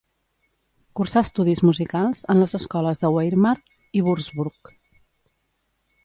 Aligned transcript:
Cursà 0.99 1.21
estudis 1.25 1.59
musicals 1.65 2.21
en 2.33 2.41
les 2.43 2.57
escoles 2.59 3.01
de 3.03 3.11
Weimar 3.17 3.51
i 3.99 4.03
Würzburg. 4.07 4.71